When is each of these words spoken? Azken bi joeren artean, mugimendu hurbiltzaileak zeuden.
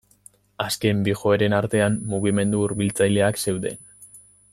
Azken 0.63 1.03
bi 1.07 1.13
joeren 1.19 1.55
artean, 1.57 1.99
mugimendu 2.13 2.63
hurbiltzaileak 2.65 3.39
zeuden. 3.45 3.79